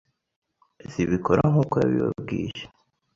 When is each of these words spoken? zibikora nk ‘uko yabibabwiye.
zibikora 0.91 1.41
nk 1.51 1.57
‘uko 1.63 1.75
yabibabwiye. 1.81 2.61